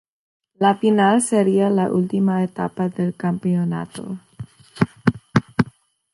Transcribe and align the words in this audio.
La 0.55 0.77
final 0.79 1.21
sería 1.21 1.69
la 1.69 1.91
última 1.91 2.43
etapa 2.43 2.89
del 2.89 3.13
campeonato. 3.13 4.17